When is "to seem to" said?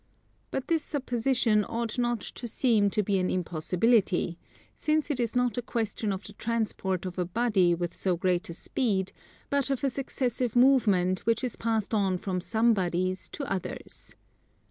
2.21-3.03